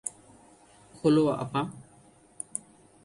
খোলো, 0.95 1.23
আপা। 1.33 1.61